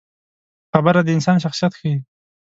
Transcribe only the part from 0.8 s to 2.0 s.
د انسان شخصیت ښيي.